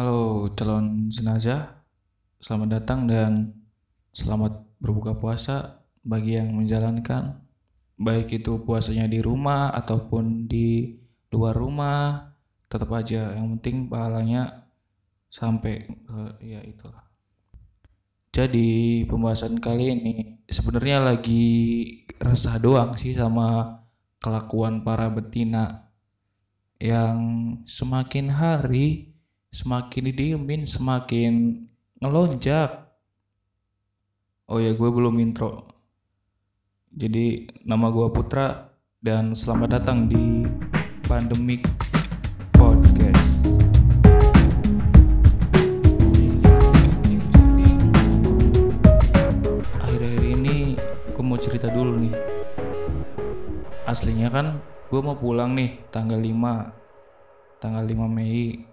[0.00, 1.84] Halo calon jenazah,
[2.40, 3.52] selamat datang dan
[4.16, 7.44] selamat berbuka puasa bagi yang menjalankan
[8.00, 10.96] baik itu puasanya di rumah ataupun di
[11.28, 12.32] luar rumah.
[12.64, 14.72] Tetap aja yang penting pahalanya
[15.28, 17.04] sampai ke ya itulah.
[18.32, 20.14] Jadi pembahasan kali ini
[20.48, 21.44] sebenarnya lagi
[22.16, 23.84] resah doang sih sama
[24.16, 25.92] kelakuan para betina
[26.80, 27.20] yang
[27.68, 29.10] semakin hari
[29.50, 31.66] semakin didiemin semakin
[31.98, 32.86] ngelonjak.
[34.46, 35.66] Oh ya gue belum intro.
[36.94, 38.70] Jadi nama gue Putra
[39.02, 40.46] dan selamat datang di
[41.06, 41.66] Pandemic
[42.54, 43.62] Podcast.
[49.82, 50.78] Akhir-akhir ini
[51.10, 52.14] gue mau cerita dulu nih.
[53.82, 54.62] Aslinya kan
[54.94, 58.70] gue mau pulang nih tanggal 5 tanggal 5 Mei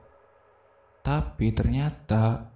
[1.07, 2.51] tapi ternyata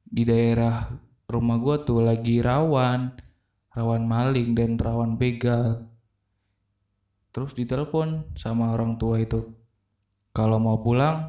[0.00, 0.88] di daerah
[1.28, 3.28] rumah gue tuh lagi rawan.
[3.76, 5.84] Rawan maling dan rawan begal.
[7.28, 9.52] Terus ditelepon sama orang tua itu.
[10.32, 11.28] Kalau mau pulang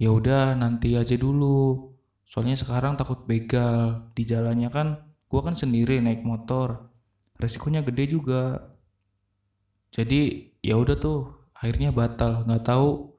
[0.00, 1.92] ya udah nanti aja dulu.
[2.24, 4.08] Soalnya sekarang takut begal.
[4.16, 6.88] Di jalannya kan gue kan sendiri naik motor.
[7.36, 8.72] Resikonya gede juga.
[9.92, 12.48] Jadi ya udah tuh akhirnya batal.
[12.48, 13.14] Nggak tahu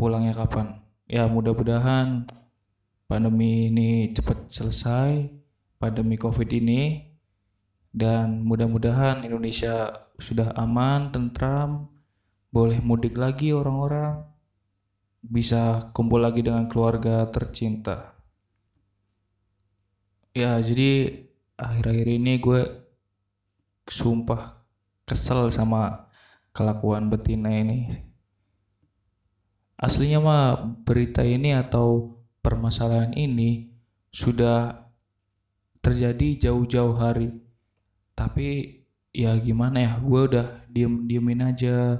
[0.00, 2.24] pulangnya kapan ya mudah-mudahan
[3.04, 5.28] pandemi ini cepat selesai
[5.76, 7.14] pandemi covid ini
[7.94, 11.94] dan mudah-mudahan Indonesia sudah aman, tentram,
[12.50, 14.26] boleh mudik lagi orang-orang,
[15.22, 18.18] bisa kumpul lagi dengan keluarga tercinta.
[20.34, 21.22] Ya, jadi
[21.54, 22.62] akhir-akhir ini gue
[23.86, 24.66] sumpah
[25.06, 26.10] kesel sama
[26.50, 27.90] kelakuan betina ini.
[29.74, 33.74] Aslinya mah berita ini atau permasalahan ini
[34.14, 34.86] sudah
[35.82, 37.34] terjadi jauh-jauh hari.
[38.14, 38.80] Tapi
[39.10, 41.98] ya gimana ya gue udah diem diemin aja.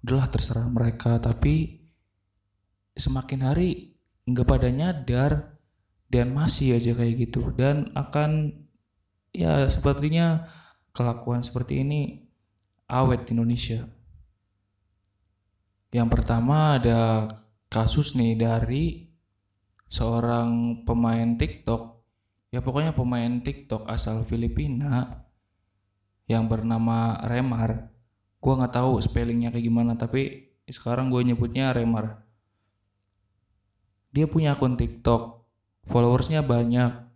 [0.00, 1.20] Udahlah terserah mereka.
[1.20, 1.84] Tapi
[2.96, 5.60] semakin hari nggak pada nyadar
[6.08, 7.52] dan masih aja kayak gitu.
[7.52, 8.64] Dan akan
[9.36, 10.48] ya sepertinya
[10.96, 12.26] kelakuan seperti ini
[12.90, 13.99] awet di Indonesia
[15.90, 17.26] yang pertama ada
[17.66, 19.10] kasus nih dari
[19.90, 21.98] seorang pemain TikTok.
[22.54, 25.26] Ya pokoknya pemain TikTok asal Filipina
[26.30, 27.90] yang bernama Remar.
[28.38, 32.22] Gue nggak tahu spellingnya kayak gimana tapi sekarang gue nyebutnya Remar.
[34.14, 35.42] Dia punya akun TikTok.
[35.90, 37.10] Followersnya banyak.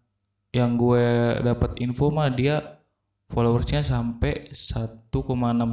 [0.50, 1.06] Yang gue
[1.46, 2.82] dapat info mah dia
[3.30, 5.14] followersnya sampai 1,6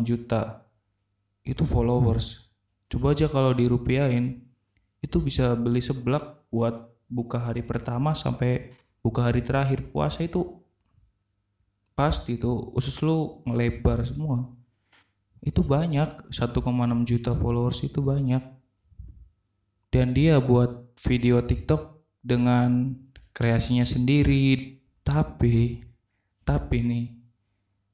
[0.05, 0.69] juta.
[1.41, 2.50] Itu followers
[2.91, 4.43] coba aja kalau dirupiahin
[4.99, 9.89] itu bisa beli seblak buat buka hari pertama sampai buka hari terakhir.
[9.89, 10.61] Puasa itu
[11.97, 14.47] pasti tuh usus lu melebar semua.
[15.41, 18.43] Itu banyak 1,6 juta followers itu banyak.
[19.91, 22.95] Dan dia buat video TikTok dengan
[23.33, 24.79] kreasinya sendiri.
[25.01, 25.81] Tapi
[26.41, 27.05] tapi nih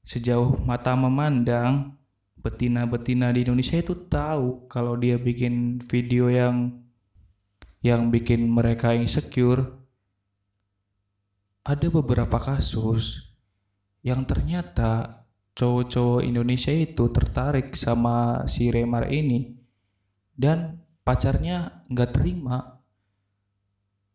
[0.07, 1.96] sejauh mata memandang
[2.47, 6.79] betina-betina di Indonesia itu tahu kalau dia bikin video yang
[7.83, 9.67] yang bikin mereka insecure.
[11.67, 13.35] Ada beberapa kasus
[13.99, 15.27] yang ternyata
[15.59, 19.51] cowok-cowok Indonesia itu tertarik sama si Remar ini
[20.31, 22.79] dan pacarnya nggak terima.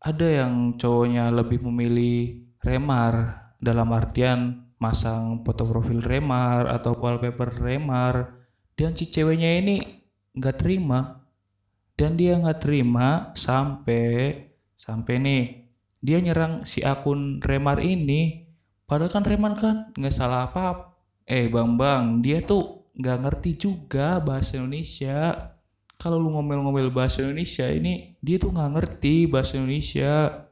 [0.00, 8.42] Ada yang cowoknya lebih memilih Remar dalam artian masang foto profil Remar atau wallpaper Remar
[8.74, 9.78] dan si ceweknya ini
[10.34, 11.22] nggak terima
[11.94, 14.34] dan dia nggak terima sampai
[14.74, 15.44] sampai nih
[16.02, 18.42] dia nyerang si akun Remar ini
[18.92, 20.92] Padahal kan Reman kan nggak salah apa,
[21.24, 25.32] Eh bang bang, dia tuh nggak ngerti juga bahasa Indonesia.
[25.96, 30.44] Kalau lu ngomel-ngomel bahasa Indonesia ini dia tuh nggak ngerti bahasa Indonesia.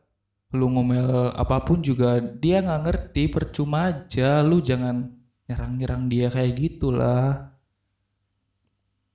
[0.50, 4.43] Lu ngomel apa pun juga dia nggak ngerti percuma aja.
[4.43, 5.06] Lu jangan
[5.47, 7.55] nyerang-nyerang dia kayak gitulah.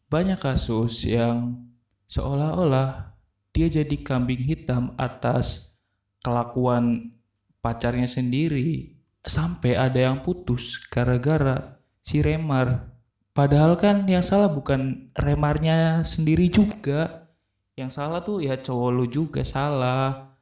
[0.07, 1.59] Banyak kasus yang
[2.07, 3.15] seolah-olah
[3.51, 5.75] dia jadi kambing hitam atas
[6.23, 7.15] kelakuan
[7.59, 8.95] pacarnya sendiri
[9.25, 12.93] sampai ada yang putus gara-gara si Remar.
[13.35, 17.27] Padahal kan yang salah bukan Remarnya sendiri juga.
[17.75, 20.34] Yang salah tuh ya cowok lu juga salah.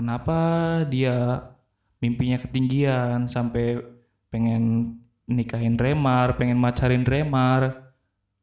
[0.00, 1.44] Kenapa dia
[2.00, 3.76] mimpinya ketinggian sampai
[4.32, 4.96] pengen
[5.28, 7.92] nikahin Remar, pengen macarin Remar.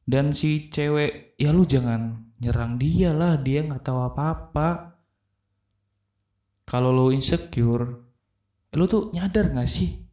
[0.05, 4.97] Dan si cewek, ya lu jangan nyerang dia lah, dia nggak tahu apa-apa.
[6.67, 7.87] kalau lo insecure
[8.75, 10.03] lo tuh nyadar gak sih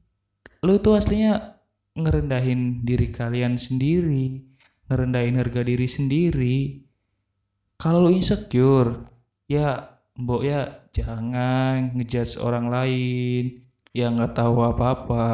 [0.63, 1.59] lo tuh aslinya
[1.99, 4.39] ngerendahin diri kalian sendiri
[4.87, 6.59] ngerendahin harga diri sendiri
[7.75, 9.03] kalau lo insecure
[9.51, 13.45] ya mbok ya jangan ngejudge orang lain.
[13.95, 15.25] Yang nggak tahu apa-apa.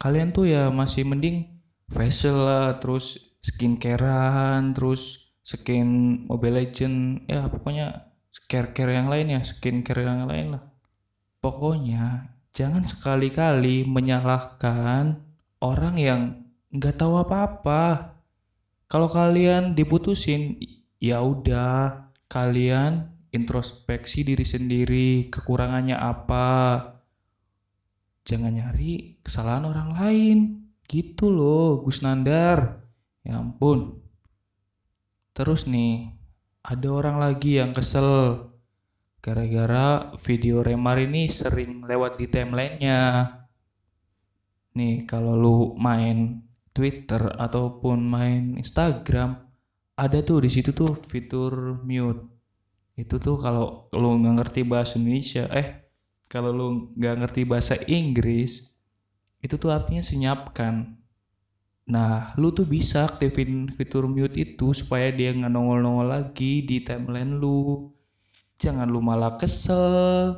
[0.00, 1.44] Kalian tuh ya masih mending
[1.88, 7.28] facial lah terus skincarean terus skin Mobile Legend.
[7.28, 8.12] Ya pokoknya
[8.48, 10.62] care-care yang lain ya skincare yang lain lah.
[11.44, 15.20] Pokoknya jangan sekali-kali menyalahkan
[15.60, 16.20] orang yang
[16.72, 18.16] nggak tahu apa-apa.
[18.88, 20.56] Kalau kalian diputusin
[20.96, 26.46] ya udah kalian introspeksi diri sendiri kekurangannya apa.
[28.24, 30.38] Jangan nyari kesalahan orang lain.
[30.86, 32.86] Gitu loh Gus Nandar.
[33.26, 33.98] Ya ampun.
[35.34, 36.14] Terus nih
[36.62, 38.54] ada orang lagi yang kesel.
[39.18, 43.00] Gara-gara video Remar ini sering lewat di timelinenya.
[44.78, 46.44] Nih kalau lu main
[46.74, 49.38] Twitter ataupun main Instagram
[49.94, 52.33] ada tuh di situ tuh fitur mute
[52.94, 55.90] itu tuh kalau lu nggak ngerti bahasa Indonesia eh
[56.30, 58.74] kalau lu nggak ngerti bahasa Inggris
[59.42, 60.96] itu tuh artinya senyapkan.
[61.84, 67.36] Nah lu tuh bisa aktifin fitur mute itu supaya dia nggak nongol-nongol lagi di timeline
[67.36, 67.92] lu.
[68.56, 70.32] Jangan lu malah kesel.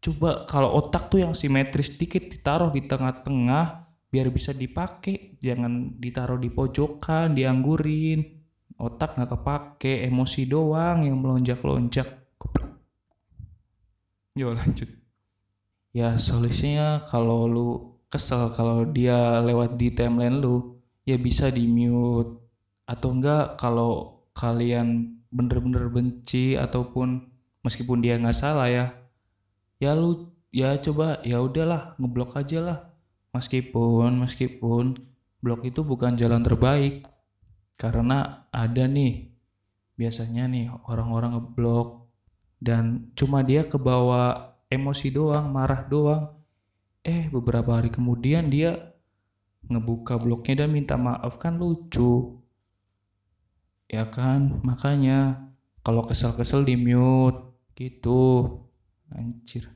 [0.00, 5.36] Coba kalau otak tuh yang simetris dikit ditaruh di tengah-tengah biar bisa dipakai.
[5.36, 8.39] Jangan ditaruh di pojokan dianggurin
[8.80, 12.08] otak nggak kepake emosi doang yang melonjak-lonjak.
[14.32, 14.88] Yo lanjut.
[15.92, 17.68] Ya solusinya kalau lu
[18.08, 22.38] kesel kalau dia lewat di timeline lu ya bisa di mute
[22.86, 27.26] atau enggak kalau kalian bener-bener benci ataupun
[27.62, 28.86] meskipun dia nggak salah ya
[29.78, 32.78] ya lu ya coba ya udahlah ngeblok aja lah.
[33.30, 34.98] Meskipun meskipun
[35.38, 37.06] blok itu bukan jalan terbaik
[37.80, 39.32] karena ada nih
[39.96, 42.12] biasanya nih orang-orang ngeblok
[42.60, 46.28] dan cuma dia kebawa emosi doang marah doang.
[47.00, 48.76] Eh beberapa hari kemudian dia
[49.64, 52.36] ngebuka blognya dan minta maaf kan lucu.
[53.88, 54.60] Ya kan?
[54.60, 55.48] Makanya
[55.80, 58.60] kalau kesel-kesel di mute gitu.
[59.08, 59.72] Anjir.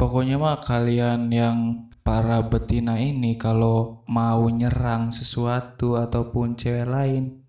[0.00, 7.42] Pokoknya mah kalian yang para betina ini kalau mau nyerang sesuatu ataupun cewek lain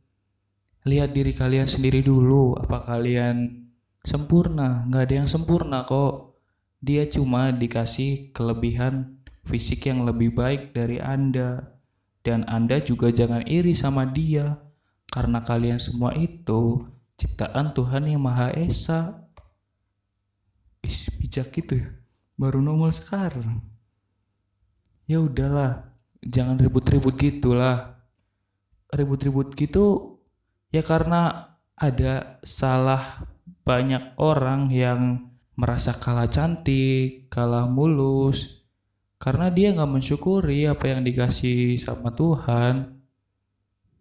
[0.88, 3.68] lihat diri kalian sendiri dulu apa kalian
[4.02, 6.40] sempurna nggak ada yang sempurna kok
[6.80, 11.75] dia cuma dikasih kelebihan fisik yang lebih baik dari anda
[12.24, 14.58] dan anda juga jangan iri sama dia
[15.12, 19.25] karena kalian semua itu ciptaan Tuhan yang Maha Esa.
[20.84, 21.88] Is, bijak gitu ya.
[22.38, 23.75] Baru nongol sekarang.
[25.06, 25.94] Ya udahlah,
[26.25, 28.02] jangan ribut-ribut gitulah.
[28.90, 30.18] Ribut-ribut gitu
[30.74, 33.28] ya karena ada salah
[33.66, 38.66] banyak orang yang merasa kalah cantik, kalah mulus,
[39.22, 42.98] karena dia nggak mensyukuri apa yang dikasih sama Tuhan.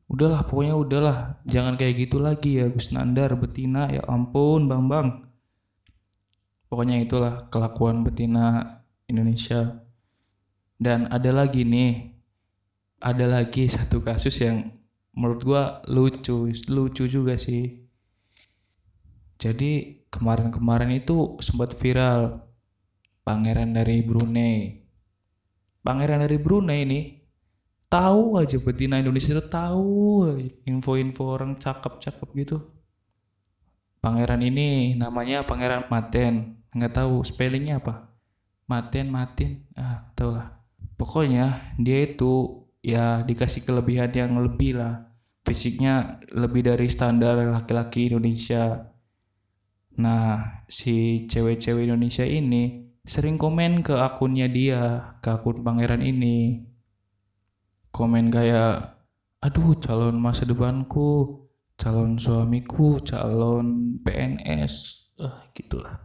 [0.08, 1.18] Udahlah pokoknya udahlah.
[1.48, 3.88] Jangan kayak gitu lagi ya Gus Nandar betina.
[3.88, 5.08] Ya ampun bang bang
[6.74, 8.66] pokoknya itulah kelakuan betina
[9.06, 9.83] Indonesia
[10.84, 12.12] dan ada lagi nih
[13.00, 14.68] ada lagi satu kasus yang
[15.16, 17.80] menurut gua lucu lucu juga sih.
[19.40, 22.44] Jadi kemarin-kemarin itu sempat viral
[23.24, 24.84] pangeran dari Brunei.
[25.84, 27.00] Pangeran dari Brunei ini
[27.92, 30.32] tahu aja betina Indonesia itu tahu
[30.64, 32.58] info-info orang cakep-cakep gitu.
[34.00, 38.12] Pangeran ini namanya pangeran Maten nggak tahu spellingnya apa.
[38.64, 40.53] Maten Matin ah tau lah
[40.94, 45.10] pokoknya dia itu ya dikasih kelebihan yang lebih lah.
[45.44, 48.92] Fisiknya lebih dari standar laki-laki Indonesia.
[50.00, 56.64] Nah si cewek-cewek Indonesia ini sering komen ke akunnya dia ke akun pangeran ini.
[57.92, 58.96] Komen kayak
[59.44, 61.44] aduh calon masa depanku
[61.76, 64.74] calon suamiku calon PNS
[65.20, 66.00] ah gitulah.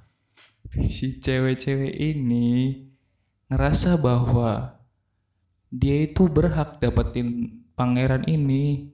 [0.86, 2.78] Si cewek-cewek ini
[3.50, 4.79] ngerasa bahwa
[5.70, 8.90] dia itu berhak dapetin pangeran ini.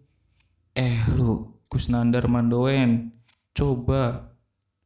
[0.76, 3.16] Eh lu Kusnandar Mandoen
[3.56, 4.36] coba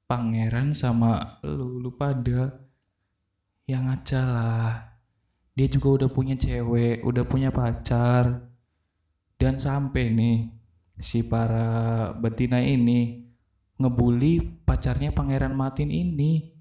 [0.05, 2.69] pangeran sama lu lu pada.
[3.65, 4.73] Yang aja lah.
[5.57, 8.53] Dia juga udah punya cewek udah punya pacar.
[9.33, 10.37] Dan sampai nih
[10.99, 13.25] si para betina ini
[13.81, 16.53] ngebully pacarnya pangeran Martin ini.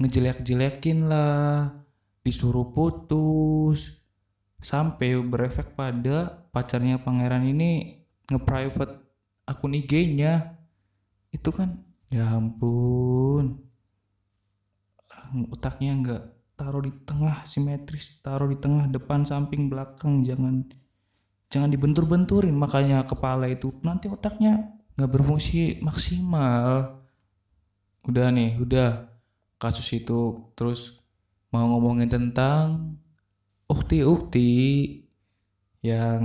[0.00, 1.72] Ngejelek-jelekin lah
[2.20, 4.05] disuruh putus
[4.66, 8.98] sampai berefek pada pacarnya pangeran ini nge-private
[9.46, 10.58] akun IG-nya
[11.30, 13.62] itu kan ya ampun.
[15.54, 16.22] Otaknya enggak
[16.58, 20.66] taruh di tengah simetris taruh di tengah depan samping belakang jangan
[21.46, 22.58] jangan dibentur-benturin.
[22.58, 24.66] Makanya kepala itu nanti otaknya
[24.98, 27.06] nggak berfungsi maksimal.
[28.02, 29.14] Udah nih udah.
[29.56, 31.00] Kasus itu terus
[31.48, 32.98] mau ngomongin tentang
[33.66, 34.50] ukti-ukti
[35.82, 36.22] yang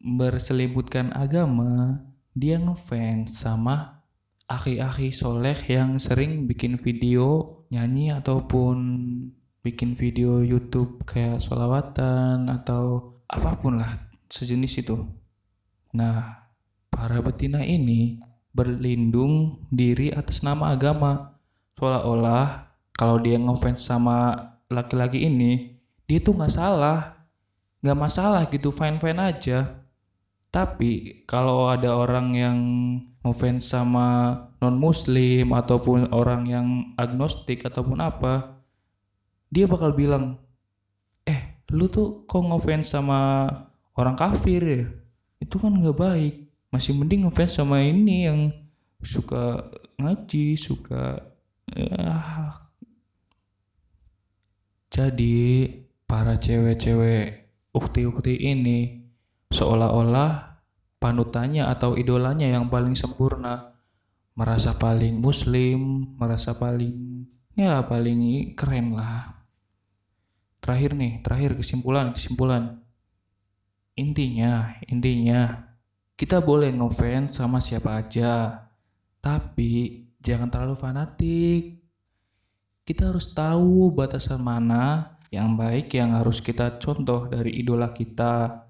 [0.00, 2.04] berselibutkan agama
[2.36, 4.04] dia ngefans sama
[4.44, 8.76] aki-aki soleh yang sering bikin video nyanyi ataupun
[9.64, 13.88] bikin video YouTube kayak sholawatan atau apa pun lah
[14.28, 15.00] sejenis itu.
[15.96, 16.50] Nah,
[16.92, 18.20] para betina ini
[18.52, 21.40] berlindung diri atas nama agama
[21.80, 24.36] seolah-olah kalau dia ngefans sama
[24.70, 25.73] laki-laki ini
[26.04, 27.24] dia tuh nggak salah
[27.84, 29.84] nggak masalah gitu fine fine aja.
[30.48, 32.58] Tapi kalau ada orang yang
[33.20, 38.56] ngefans sama non muslim ataupun orang yang agnostik ataupun apa
[39.52, 40.40] dia bakal bilang
[41.28, 43.44] eh lu tuh kok ngefans sama
[43.92, 44.84] orang kafir ya?
[45.36, 46.34] Itu kan nggak baik.
[46.72, 48.48] Masih mending ngefans sama ini yang
[49.04, 49.60] suka
[50.00, 51.20] ngaji suka
[51.76, 52.16] ya.
[54.88, 55.83] jadi
[56.14, 59.02] para cewek-cewek ukti-ukti ini
[59.50, 60.62] seolah-olah
[61.02, 63.74] panutannya atau idolanya yang paling sempurna
[64.38, 67.26] merasa paling muslim merasa paling
[67.58, 69.42] ya paling keren lah.
[70.62, 72.78] Terakhir nih terakhir kesimpulan kesimpulan.
[73.98, 75.50] Intinya intinya
[76.14, 78.62] kita boleh ngefans sama siapa aja
[79.18, 81.82] tapi jangan terlalu fanatik.
[82.86, 88.64] Kita harus tahu batasan mana yang baik yang harus kita contoh dari idola kita.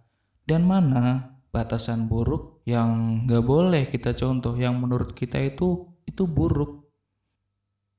[0.45, 6.89] Dan mana batasan buruk yang gak boleh kita contoh yang menurut kita itu itu buruk.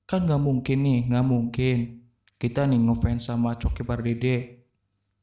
[0.06, 1.78] Kan gak mungkin nih gak mungkin.
[2.36, 4.68] Kita nih ngefans sama Coki Pardede.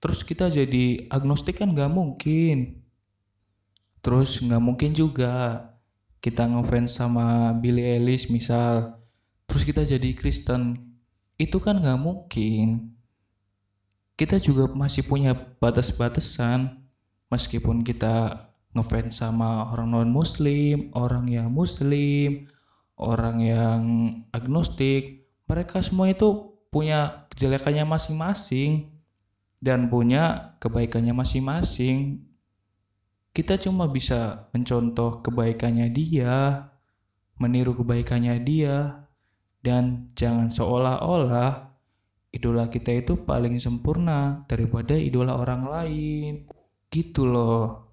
[0.03, 2.83] Terus kita jadi agnostik kan gak mungkin.
[4.03, 5.69] Terus gak mungkin juga
[6.19, 8.99] kita ngefans sama Billy Ellis misal.
[9.47, 10.75] Terus kita jadi Kristen.
[11.39, 12.99] Itu kan gak mungkin
[14.23, 16.79] kita juga masih punya batas-batasan.
[17.27, 22.49] Meskipun kita ngefans sama orang non muslim orang yang muslim
[22.97, 23.81] orang yang
[24.33, 28.89] agnostik mereka semua itu punya kejelekannya masing-masing
[29.61, 32.23] dan punya kebaikannya masing-masing.
[33.35, 36.69] Kita cuma bisa mencontoh kebaikannya dia
[37.41, 39.09] meniru kebaikannya dia
[39.65, 41.72] dan jangan seolah-olah
[42.33, 46.33] idola kita itu paling sempurna daripada idola orang lain.
[46.89, 47.93] Gitu loh.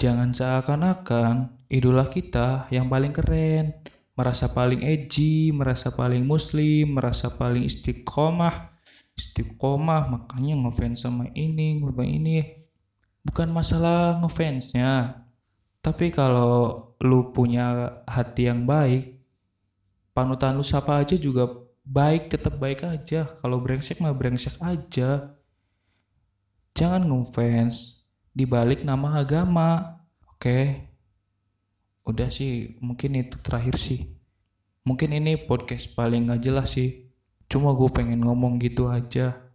[0.00, 3.76] Jangan seakan-akan idola kita yang paling keren
[4.16, 8.72] merasa paling edgy merasa paling muslim merasa paling istiqomah.
[9.12, 12.40] Istiqomah makanya ngefans sama ini sama ini.
[13.20, 15.28] Bukan masalah ngefansnya.
[15.84, 19.20] Tapi kalau lu punya hati yang baik
[20.12, 21.48] panutan lu siapa aja juga
[21.90, 25.40] baik tetap baik aja kalau brengsek mah brengsek aja
[26.80, 30.00] Jangan ngefans di balik nama agama.
[30.32, 30.88] Oke.
[32.08, 34.16] Udah sih, mungkin itu terakhir sih.
[34.88, 37.12] Mungkin ini podcast paling gak jelas sih.
[37.52, 39.52] Cuma gue pengen ngomong gitu aja.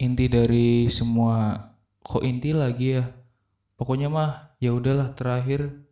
[0.00, 1.68] Inti dari semua
[2.00, 3.04] kok inti lagi ya.
[3.76, 5.84] Pokoknya mah ya udahlah terakhir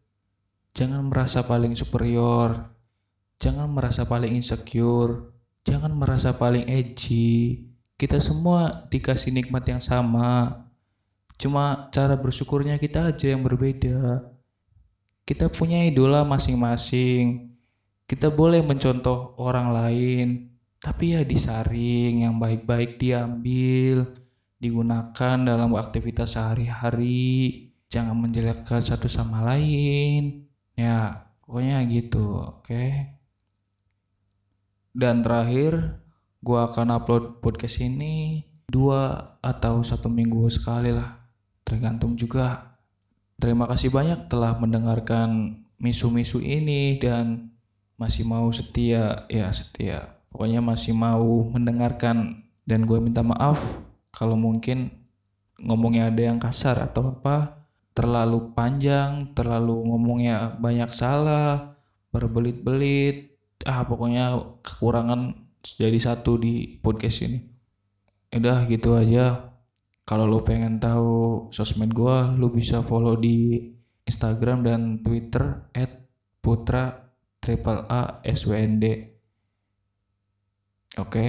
[0.72, 2.73] jangan merasa paling superior.
[3.44, 5.36] Jangan merasa paling insecure.
[5.68, 10.66] Jangan merasa paling edgy kita semua dikasih nikmat yang sama.
[11.38, 14.30] Cuma cara bersyukurnya kita aja yang berbeda.
[15.22, 17.54] Kita punya idola masing-masing.
[18.04, 20.26] Kita boleh mencontoh orang lain,
[20.76, 24.12] tapi ya disaring yang baik-baik diambil,
[24.60, 27.72] digunakan dalam aktivitas sehari-hari.
[27.88, 30.44] Jangan menjelekkan satu sama lain.
[30.76, 32.68] Ya, pokoknya gitu, oke.
[32.68, 33.13] Okay?
[34.94, 35.98] Dan terakhir,
[36.38, 41.18] gue akan upload podcast ini dua atau satu minggu sekali lah.
[41.66, 42.78] Tergantung juga.
[43.34, 47.50] Terima kasih banyak telah mendengarkan misu-misu ini dan
[47.98, 50.22] masih mau setia ya setia.
[50.30, 53.82] Pokoknya masih mau mendengarkan dan gue minta maaf
[54.14, 54.94] kalau mungkin
[55.58, 57.66] ngomongnya ada yang kasar atau apa.
[57.94, 61.78] Terlalu panjang terlalu ngomongnya banyak salah
[62.10, 67.38] berbelit-belit ah pokoknya kekurangan jadi satu di podcast ini.
[68.34, 69.54] Udah gitu aja.
[70.04, 73.56] Kalau lo pengen tahu sosmed gua lo bisa follow di
[74.04, 75.72] Instagram dan Twitter
[76.44, 77.04] @putra
[77.40, 78.84] triple A SWND
[80.96, 81.26] oke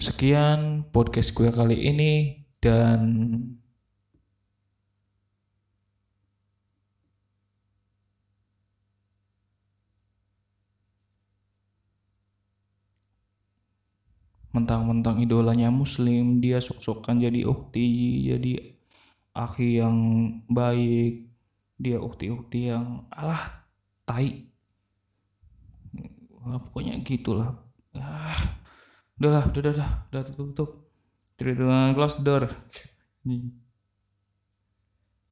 [0.00, 2.12] sekian podcast gue kali ini
[2.62, 3.00] dan
[14.50, 18.52] mentang-mentang idolanya muslim dia sok-sokan jadi ukti jadi
[19.34, 19.96] akhi yang
[20.50, 21.30] baik
[21.80, 23.64] dia ukti-ukti yang alah
[24.04, 24.52] tai.
[26.36, 27.56] Wah, pokoknya gitulah.
[27.96, 28.36] Ah,
[29.16, 30.70] udahlah udah udah udah tutup tutup
[31.96, 32.44] close door